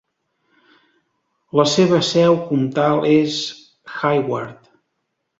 [1.59, 3.35] La seva seu comtal és
[3.99, 4.71] Hayward.